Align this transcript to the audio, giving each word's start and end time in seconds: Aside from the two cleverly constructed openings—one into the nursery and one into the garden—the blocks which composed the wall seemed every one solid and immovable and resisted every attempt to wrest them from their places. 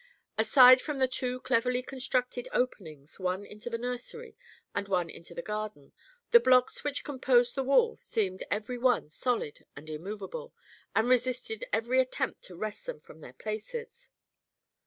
Aside 0.35 0.81
from 0.81 0.97
the 0.97 1.07
two 1.07 1.39
cleverly 1.41 1.83
constructed 1.83 2.47
openings—one 2.53 3.45
into 3.45 3.69
the 3.69 3.77
nursery 3.77 4.35
and 4.73 4.87
one 4.87 5.11
into 5.11 5.35
the 5.35 5.43
garden—the 5.43 6.39
blocks 6.39 6.83
which 6.83 7.03
composed 7.03 7.53
the 7.53 7.61
wall 7.63 7.97
seemed 7.97 8.43
every 8.49 8.79
one 8.79 9.11
solid 9.11 9.63
and 9.75 9.91
immovable 9.91 10.55
and 10.95 11.07
resisted 11.07 11.65
every 11.71 11.99
attempt 12.01 12.41
to 12.45 12.55
wrest 12.55 12.87
them 12.87 12.99
from 12.99 13.21
their 13.21 13.33
places. 13.33 14.09